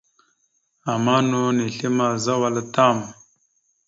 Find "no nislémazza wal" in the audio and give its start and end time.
1.29-2.57